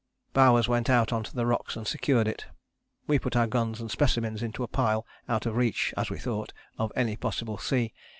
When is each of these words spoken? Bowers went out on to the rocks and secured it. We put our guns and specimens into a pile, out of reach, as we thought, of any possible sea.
Bowers 0.33 0.67
went 0.67 0.89
out 0.89 1.13
on 1.13 1.21
to 1.25 1.35
the 1.35 1.45
rocks 1.45 1.75
and 1.75 1.85
secured 1.87 2.27
it. 2.27 2.47
We 3.05 3.19
put 3.19 3.35
our 3.35 3.45
guns 3.45 3.79
and 3.79 3.91
specimens 3.91 4.41
into 4.41 4.63
a 4.63 4.67
pile, 4.67 5.05
out 5.29 5.45
of 5.45 5.55
reach, 5.55 5.93
as 5.95 6.09
we 6.09 6.17
thought, 6.17 6.53
of 6.79 6.91
any 6.95 7.15
possible 7.15 7.59
sea. 7.59 7.93